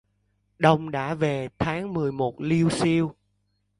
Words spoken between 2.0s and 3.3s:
một liêu xiêu...!